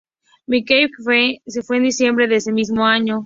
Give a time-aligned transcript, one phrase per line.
[0.47, 3.19] Mickey Keen se fue en diciembre de ese mismo año.